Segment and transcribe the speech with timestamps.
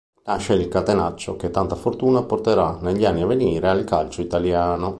[0.25, 4.89] Nasce il "catenaccio" che tanta fortuna porterà negli anni a venire al calcio italiano.